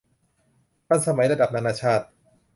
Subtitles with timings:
[0.87, 2.05] ทันสมัยระดับนานาชาติ